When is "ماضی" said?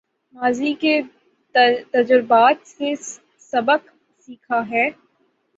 0.35-0.73